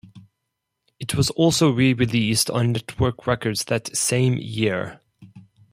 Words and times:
It 0.99 1.13
was 1.13 1.29
also 1.29 1.69
re-released 1.69 2.49
on 2.49 2.73
Nettwerk 2.73 3.27
records 3.27 3.65
that 3.65 3.95
same 3.95 4.33
year. 4.39 4.99